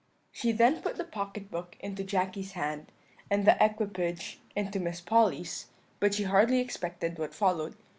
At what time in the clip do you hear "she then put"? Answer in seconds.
0.31-0.97